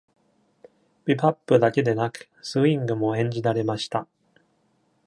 [1.05, 4.07] ビバップだけでなく、スイングも演じられました。